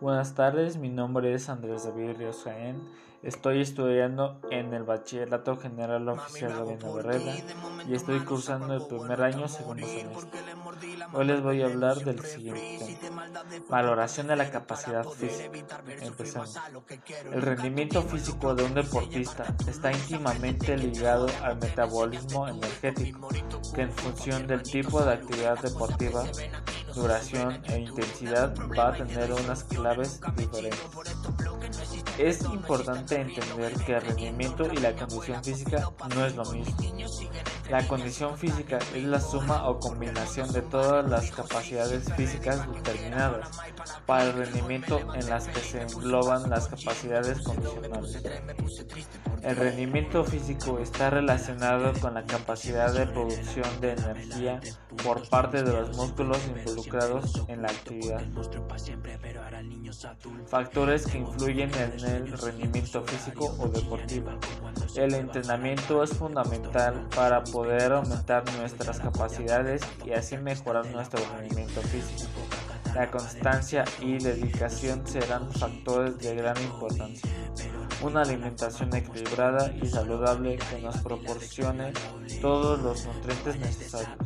Buenas 0.00 0.34
tardes, 0.34 0.78
mi 0.78 0.88
nombre 0.88 1.34
es 1.34 1.50
Andrés 1.50 1.84
David 1.84 2.16
Ríos 2.16 2.42
Jaén. 2.44 2.80
Estoy 3.22 3.60
estudiando 3.60 4.40
en 4.50 4.72
el 4.72 4.82
Bachillerato 4.82 5.58
General 5.58 6.08
Oficial 6.08 6.66
de 6.66 6.76
Barrera 6.76 7.34
y 7.86 7.94
estoy 7.94 8.20
cursando 8.20 8.72
el 8.72 8.86
primer 8.86 9.20
año 9.20 9.46
segundo 9.46 9.86
semestre. 9.86 10.40
Hoy 11.12 11.26
les 11.26 11.42
voy 11.42 11.60
a 11.60 11.66
hablar 11.66 11.98
del 11.98 12.18
siguiente 12.20 12.96
tema. 12.98 13.28
Valoración 13.68 14.28
de 14.28 14.36
la 14.36 14.50
capacidad 14.50 15.04
física. 15.04 15.82
Empezamos. 16.00 16.58
El 17.30 17.42
rendimiento 17.42 18.00
físico 18.02 18.54
de 18.54 18.64
un 18.64 18.72
deportista 18.72 19.54
está 19.68 19.92
íntimamente 19.92 20.78
ligado 20.78 21.26
al 21.42 21.58
metabolismo 21.58 22.48
energético, 22.48 23.28
que 23.74 23.82
en 23.82 23.92
función 23.92 24.46
del 24.46 24.62
tipo 24.62 25.02
de 25.04 25.12
actividad 25.12 25.58
deportiva 25.60 26.24
duración 26.94 27.60
e 27.68 27.78
intensidad 27.78 28.54
va 28.78 28.88
a 28.88 28.92
tener 28.92 29.32
unas 29.32 29.64
claves 29.64 30.20
diferentes. 30.36 30.80
Es 32.18 32.42
importante 32.42 33.20
entender 33.20 33.72
que 33.84 33.94
el 33.94 34.02
rendimiento 34.02 34.70
y 34.72 34.76
la 34.76 34.94
condición 34.94 35.42
física 35.42 35.90
no 36.14 36.26
es 36.26 36.36
lo 36.36 36.44
mismo. 36.46 36.76
La 37.70 37.86
condición 37.86 38.36
física 38.36 38.78
es 38.94 39.04
la 39.04 39.20
suma 39.20 39.68
o 39.68 39.78
combinación 39.78 40.52
de 40.52 40.62
todas 40.62 41.08
las 41.08 41.30
capacidades 41.30 42.12
físicas 42.14 42.66
determinadas 42.72 43.48
para 44.06 44.24
el 44.24 44.32
rendimiento 44.32 44.98
en 45.14 45.28
las 45.30 45.46
que 45.46 45.60
se 45.60 45.82
engloban 45.82 46.50
las 46.50 46.66
capacidades 46.66 47.40
condicionales. 47.42 48.22
El 49.42 49.56
rendimiento 49.56 50.24
físico 50.24 50.80
está 50.80 51.10
relacionado 51.10 51.92
con 52.00 52.14
la 52.14 52.24
capacidad 52.24 52.92
de 52.92 53.06
producción 53.06 53.80
de 53.80 53.92
energía 53.92 54.60
por 55.04 55.28
parte 55.28 55.62
de 55.62 55.72
los 55.72 55.96
músculos 55.96 56.38
involucrados 56.48 57.44
en 57.48 57.62
la 57.62 57.68
actividad. 57.68 58.22
Factores 60.46 61.06
que 61.06 61.18
influyen 61.18 61.59
en 61.62 62.00
el 62.04 62.38
rendimiento 62.38 63.02
físico 63.04 63.54
o 63.58 63.68
deportivo. 63.68 64.30
El 64.96 65.14
entrenamiento 65.14 66.02
es 66.02 66.10
fundamental 66.10 67.08
para 67.14 67.42
poder 67.44 67.92
aumentar 67.92 68.44
nuestras 68.56 69.00
capacidades 69.00 69.82
y 70.04 70.12
así 70.12 70.36
mejorar 70.36 70.86
nuestro 70.86 71.20
rendimiento 71.36 71.80
físico. 71.82 72.30
La 72.94 73.10
constancia 73.10 73.84
y 74.00 74.18
dedicación 74.18 75.06
serán 75.06 75.50
factores 75.52 76.18
de 76.18 76.34
gran 76.34 76.60
importancia 76.62 77.30
una 78.02 78.22
alimentación 78.22 78.94
equilibrada 78.94 79.72
y 79.80 79.86
saludable 79.86 80.56
que 80.56 80.80
nos 80.80 80.96
proporcione 80.98 81.92
todos 82.40 82.80
los 82.80 83.04
nutrientes 83.04 83.58
necesarios. 83.58 84.16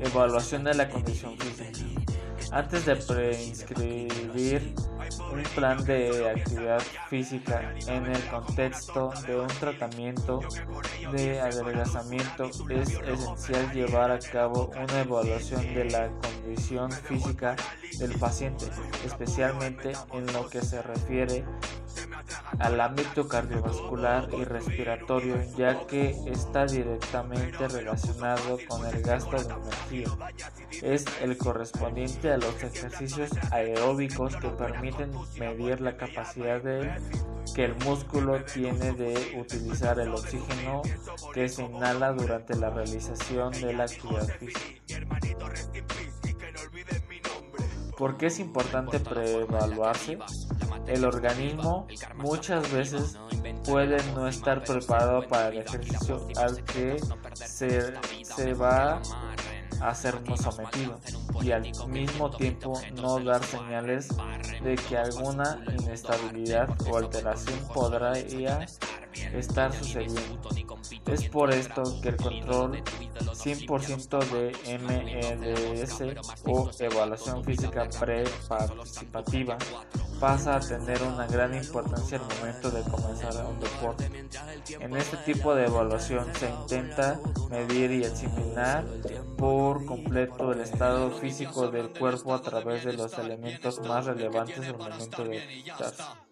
Evaluación 0.00 0.64
de 0.64 0.74
la 0.74 0.88
condición 0.88 1.36
física. 1.38 2.05
Antes 2.52 2.86
de 2.86 2.96
preinscribir 2.96 4.74
un 5.32 5.42
plan 5.54 5.84
de 5.84 6.30
actividad 6.30 6.80
física 7.08 7.74
en 7.86 8.06
el 8.06 8.22
contexto 8.28 9.12
de 9.26 9.40
un 9.40 9.48
tratamiento 9.48 10.40
de 11.12 11.40
adelgazamiento 11.40 12.50
es 12.70 12.90
esencial 12.90 13.72
llevar 13.72 14.10
a 14.10 14.18
cabo 14.18 14.70
una 14.76 15.00
evaluación 15.00 15.74
de 15.74 15.84
la 15.86 16.08
condición 16.08 16.90
física 16.92 17.56
del 17.98 18.12
paciente, 18.18 18.66
especialmente 19.04 19.92
en 20.12 20.32
lo 20.32 20.48
que 20.48 20.62
se 20.62 20.82
refiere 20.82 21.44
al 22.58 22.80
ámbito 22.80 23.28
cardiovascular 23.28 24.28
y 24.32 24.44
respiratorio, 24.44 25.36
ya 25.56 25.86
que 25.86 26.10
está 26.26 26.66
directamente 26.66 27.68
relacionado 27.68 28.58
con 28.68 28.86
el 28.86 29.02
gasto 29.02 29.36
de 29.36 29.54
energía. 29.54 30.08
Es 30.82 31.04
el 31.20 31.36
correspondiente 31.36 32.32
a 32.32 32.38
los 32.38 32.62
ejercicios 32.62 33.30
aeróbicos 33.50 34.36
que 34.36 34.48
permiten 34.48 35.10
medir 35.38 35.80
la 35.80 35.96
capacidad 35.96 36.62
de 36.62 36.92
que 37.54 37.64
el 37.64 37.74
músculo 37.84 38.44
tiene 38.44 38.92
de 38.92 39.38
utilizar 39.38 39.98
el 39.98 40.10
oxígeno 40.10 40.82
que 41.32 41.48
se 41.48 41.62
inhala 41.62 42.12
durante 42.12 42.54
la 42.56 42.70
realización 42.70 43.52
de 43.52 43.72
la 43.72 43.84
actividad. 43.84 44.28
¿Por 47.96 48.18
qué 48.18 48.26
es 48.26 48.38
importante 48.40 49.00
preevaluarse? 49.00 50.18
El 50.86 51.04
organismo 51.04 51.86
muchas 52.14 52.70
veces 52.72 53.18
puede 53.64 53.96
no 54.14 54.28
estar 54.28 54.62
preparado 54.62 55.26
para 55.26 55.48
el 55.48 55.58
ejercicio 55.58 56.26
al 56.36 56.62
que 56.64 56.96
se, 57.34 57.92
se 58.24 58.54
va 58.54 59.00
a 59.80 59.94
sernos 59.94 60.40
sometido 60.40 60.98
y 61.42 61.50
al 61.50 61.62
mismo 61.88 62.30
tiempo 62.30 62.80
no 62.94 63.18
dar 63.20 63.42
señales 63.44 64.08
de 64.62 64.76
que 64.76 64.96
alguna 64.96 65.62
inestabilidad 65.78 66.68
o 66.90 66.96
alteración 66.96 67.58
podría 67.72 68.66
estar 69.34 69.72
sucediendo. 69.72 70.48
Es 71.06 71.28
por 71.28 71.52
esto 71.52 71.82
que 72.02 72.10
el 72.10 72.16
control 72.16 72.82
100% 72.82 74.18
de 74.30 74.78
MEDS 74.78 76.02
o 76.44 76.70
evaluación 76.78 77.44
física 77.44 77.88
pre-participativa 78.00 79.58
pasa 80.20 80.56
a 80.56 80.60
tener 80.60 81.02
una 81.02 81.26
gran 81.26 81.54
importancia 81.54 82.18
al 82.18 82.36
momento 82.36 82.70
de 82.70 82.82
comenzar 82.82 83.46
un 83.46 83.60
deporte. 83.60 84.10
En 84.80 84.96
este 84.96 85.16
tipo 85.18 85.54
de 85.54 85.66
evaluación 85.66 86.26
se 86.34 86.50
intenta 86.50 87.20
medir 87.50 87.90
y 87.92 88.04
asimilar 88.04 88.84
por 89.36 89.84
completo 89.84 90.52
el 90.52 90.60
estado 90.60 91.10
físico 91.10 91.68
del 91.68 91.90
cuerpo 91.90 92.34
a 92.34 92.42
través 92.42 92.84
de 92.84 92.94
los 92.94 93.16
elementos 93.18 93.80
más 93.80 94.06
relevantes 94.06 94.66
al 94.66 94.78
momento 94.78 95.24
de 95.24 95.36
ejercitarse. 95.38 96.25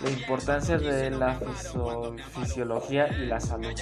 La 0.00 0.10
importancia 0.10 0.78
de 0.78 1.10
la 1.10 1.38
fisiología 2.34 3.08
y 3.08 3.26
la 3.26 3.40
salud. 3.40 3.74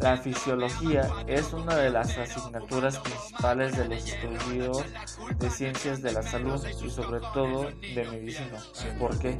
La 0.00 0.16
fisiología 0.16 1.08
es 1.26 1.52
una 1.52 1.74
de 1.76 1.90
las 1.90 2.16
asignaturas 2.16 2.98
principales 2.98 3.76
de 3.76 3.88
los 3.88 4.06
estudios 4.06 4.84
de 5.38 5.50
ciencias 5.50 6.02
de 6.02 6.12
la 6.12 6.22
salud 6.22 6.64
y 6.66 6.90
sobre 6.90 7.20
todo 7.34 7.64
de 7.64 8.08
medicina. 8.10 8.58
¿Por 8.98 9.18
qué? 9.18 9.38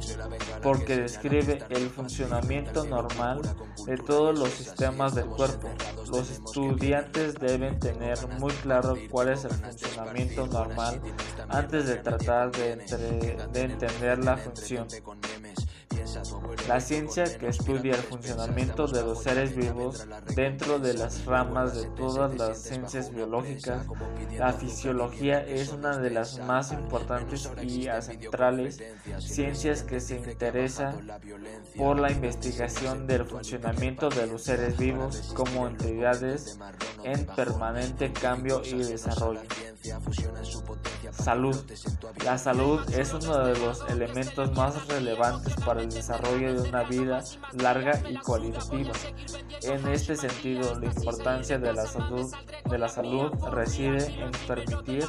Porque 0.61 0.97
describe 0.97 1.59
el 1.69 1.89
funcionamiento 1.89 2.83
normal 2.85 3.41
de 3.85 3.97
todos 3.97 4.37
los 4.37 4.49
sistemas 4.49 5.15
del 5.15 5.25
cuerpo. 5.25 5.69
Los 6.11 6.29
estudiantes 6.31 7.35
deben 7.35 7.79
tener 7.79 8.17
muy 8.39 8.51
claro 8.53 8.95
cuál 9.09 9.29
es 9.29 9.45
el 9.45 9.51
funcionamiento 9.51 10.47
normal 10.47 11.01
antes 11.47 11.87
de 11.87 11.95
tratar 11.95 12.51
de, 12.51 12.75
de 13.53 13.61
entender 13.61 14.23
la 14.23 14.37
función. 14.37 14.87
La 16.67 16.79
ciencia 16.79 17.23
que 17.37 17.47
estudia 17.47 17.95
el 17.95 18.01
funcionamiento 18.01 18.87
de 18.87 19.01
los 19.01 19.23
seres 19.23 19.55
vivos 19.55 20.07
dentro 20.35 20.79
de 20.79 20.93
las 20.93 21.25
ramas 21.25 21.75
de 21.75 21.87
todas 21.89 22.35
las 22.35 22.61
ciencias 22.61 23.13
biológicas, 23.13 23.85
la 24.37 24.53
fisiología 24.53 25.45
es 25.45 25.69
una 25.69 25.97
de 25.97 26.09
las 26.11 26.39
más 26.39 26.71
importantes 26.71 27.49
y 27.61 27.87
centrales 28.01 28.81
ciencias 29.19 29.83
que 29.83 29.99
se 29.99 30.17
interesa 30.17 30.95
por 31.77 31.99
la 31.99 32.11
investigación 32.11 33.07
del 33.07 33.25
funcionamiento 33.25 34.09
de 34.09 34.27
los 34.27 34.43
seres 34.43 34.77
vivos 34.77 35.33
como 35.35 35.67
entidades 35.67 36.59
en 37.03 37.25
permanente 37.25 38.11
cambio 38.13 38.61
y 38.63 38.77
desarrollo. 38.77 39.41
Salud. 41.11 41.55
La 42.23 42.37
salud 42.37 42.81
es 42.91 43.13
uno 43.13 43.45
de 43.45 43.59
los 43.59 43.83
elementos 43.89 44.55
más 44.55 44.87
relevantes 44.87 45.55
para 45.65 45.81
el 45.81 45.89
desarrollo 45.89 46.61
de 46.61 46.69
una 46.69 46.83
vida 46.83 47.23
larga 47.53 48.01
y 48.09 48.15
cualitativa. 48.17 48.91
En 49.63 49.87
este 49.87 50.15
sentido, 50.15 50.79
la 50.79 50.85
importancia 50.85 51.57
de 51.57 51.73
la 51.73 51.85
salud, 51.85 52.33
de 52.69 52.77
la 52.77 52.89
salud 52.89 53.31
reside 53.51 54.05
en 54.21 54.31
permitir 54.47 55.05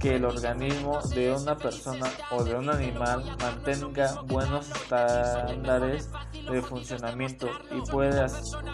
que 0.00 0.16
el 0.16 0.24
organismo 0.24 1.00
de 1.14 1.32
una 1.32 1.56
persona 1.56 2.10
o 2.30 2.44
de 2.44 2.54
un 2.54 2.68
animal 2.68 3.24
mantenga 3.40 4.20
buenos 4.22 4.68
estándares 4.70 6.10
de 6.50 6.62
funcionamiento 6.62 7.48
y 7.70 7.80
pueda, 7.90 8.26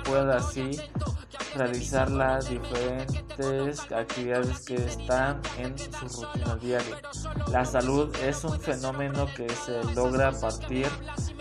pueda 0.05 0.37
así 0.37 0.81
realizar 1.55 2.11
las 2.11 2.49
diferentes 2.49 3.81
actividades 3.93 4.61
que 4.61 4.75
están 4.77 5.41
en 5.59 5.79
su 5.79 6.23
rutina 6.23 6.57
diaria. 6.57 7.01
La 7.51 7.65
salud 7.65 8.15
es 8.17 8.45
un 8.45 8.59
fenómeno 8.61 9.27
que 9.37 9.49
se 9.49 9.83
logra 9.95 10.29
a 10.29 10.33
partir 10.33 10.87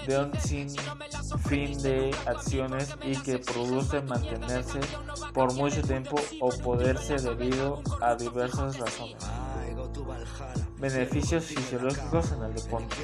de 0.08 0.20
un 0.20 0.40
sinfín 0.40 1.82
de 1.82 2.16
acciones 2.26 2.96
y 3.04 3.16
que 3.18 3.40
produce 3.40 4.02
mantenerse 4.02 4.80
por 5.34 5.54
mucho 5.54 5.82
tiempo 5.82 6.16
o 6.40 6.50
poderse 6.50 7.16
debido 7.16 7.82
a 8.02 8.16
diversas 8.16 8.78
razones. 8.78 9.18
Beneficios 10.78 11.46
fisiológicos 11.46 12.32
en 12.32 12.44
el 12.44 12.54
deporte. 12.54 12.96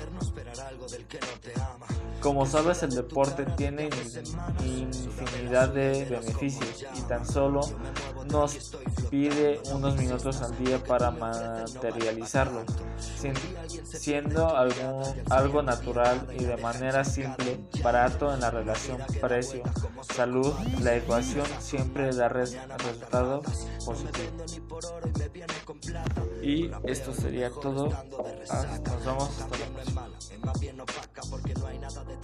Como 2.21 2.45
sabes, 2.45 2.83
el 2.83 2.91
deporte 2.91 3.45
tiene 3.55 3.89
infinidad 4.65 5.69
de 5.69 6.05
beneficios 6.05 6.85
y 6.97 7.01
tan 7.01 7.25
solo 7.25 7.61
nos 8.31 8.73
pide 9.09 9.61
unos 9.73 9.97
minutos 9.97 10.41
al 10.41 10.57
día 10.57 10.83
para 10.83 11.11
materializarlos, 11.11 12.65
siendo 13.83 14.55
algo, 14.55 15.03
algo 15.29 15.61
natural 15.61 16.27
y 16.37 16.43
de 16.43 16.57
manera 16.57 17.03
simple, 17.03 17.59
barato 17.83 18.33
en 18.33 18.41
la 18.41 18.51
relación 18.51 18.97
precio-salud, 19.21 20.53
la 20.81 20.95
ecuación 20.95 21.45
siempre 21.59 22.13
da 22.13 22.27
resultado 22.27 23.41
positivo. 23.85 24.27
Y 26.41 26.71
esto 26.83 27.13
sería 27.13 27.49
todo. 27.49 27.85
Nos 27.85 29.05
vemos 29.05 29.29
hasta 29.41 29.57
la 29.57 29.65
próxima 29.73 30.16
bien 30.53 30.79
opaca 30.79 31.21
porque 31.29 31.53
no 31.55 31.67
hay 31.67 31.79
nada 31.79 32.03
de 32.03 32.16